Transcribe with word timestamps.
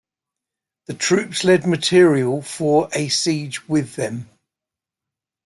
The 0.87 0.95
troops 0.95 1.43
led 1.43 1.67
material 1.67 2.41
for 2.41 2.89
a 2.91 3.07
siege 3.09 3.67
with 3.69 3.95
them. 3.97 4.27